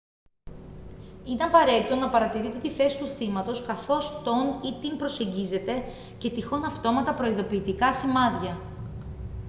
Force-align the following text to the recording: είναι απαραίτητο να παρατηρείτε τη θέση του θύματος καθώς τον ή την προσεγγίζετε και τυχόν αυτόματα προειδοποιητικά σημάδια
είναι 1.23 1.43
απαραίτητο 1.43 1.95
να 1.95 2.09
παρατηρείτε 2.09 2.57
τη 2.57 2.71
θέση 2.71 2.97
του 2.99 3.05
θύματος 3.07 3.65
καθώς 3.65 4.23
τον 4.23 4.37
ή 4.63 4.79
την 4.81 4.97
προσεγγίζετε 4.97 5.83
και 6.17 6.29
τυχόν 6.29 6.65
αυτόματα 6.65 7.13
προειδοποιητικά 7.13 7.93
σημάδια 7.93 8.61